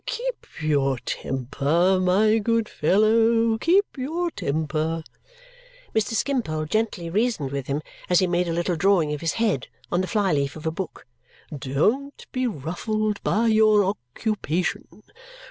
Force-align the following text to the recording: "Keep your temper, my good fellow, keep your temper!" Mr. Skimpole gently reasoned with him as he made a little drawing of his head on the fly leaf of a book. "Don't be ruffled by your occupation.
"Keep 0.07 0.47
your 0.61 0.97
temper, 0.97 1.99
my 2.01 2.39
good 2.39 2.67
fellow, 2.67 3.59
keep 3.59 3.85
your 3.95 4.31
temper!" 4.31 5.03
Mr. 5.93 6.13
Skimpole 6.15 6.65
gently 6.65 7.07
reasoned 7.07 7.51
with 7.51 7.67
him 7.67 7.83
as 8.09 8.17
he 8.17 8.25
made 8.25 8.47
a 8.47 8.51
little 8.51 8.75
drawing 8.75 9.13
of 9.13 9.21
his 9.21 9.33
head 9.33 9.67
on 9.91 10.01
the 10.01 10.07
fly 10.07 10.33
leaf 10.33 10.55
of 10.55 10.65
a 10.65 10.71
book. 10.71 11.05
"Don't 11.55 12.25
be 12.31 12.47
ruffled 12.47 13.21
by 13.21 13.45
your 13.45 13.83
occupation. 13.83 15.03